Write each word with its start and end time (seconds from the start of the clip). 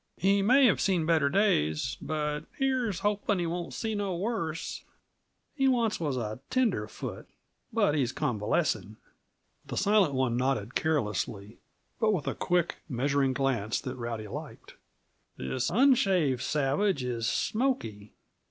He 0.17 0.41
may 0.41 0.65
have 0.65 0.81
seen 0.81 1.05
better 1.05 1.29
days; 1.29 1.95
but 2.01 2.45
here's 2.57 3.01
hoping 3.01 3.37
he 3.37 3.45
won't 3.45 3.75
see 3.75 3.93
no 3.93 4.17
worse! 4.17 4.83
He 5.53 5.67
once 5.67 5.99
was 5.99 6.17
a 6.17 6.39
tenderfoot; 6.49 7.27
but 7.71 7.93
he's 7.93 8.11
convalescing." 8.11 8.97
The 9.67 9.77
Silent 9.77 10.15
One 10.15 10.35
nodded 10.35 10.73
carelessly, 10.73 11.59
but 11.99 12.13
with 12.13 12.25
a 12.27 12.33
quick, 12.33 12.77
measuring 12.89 13.33
glance 13.33 13.79
that 13.81 13.95
Rowdy 13.95 14.27
liked. 14.27 14.73
"This 15.37 15.69
unshaved 15.69 16.41
savage 16.41 17.03
is 17.03 17.29
Smoky. 17.29 18.11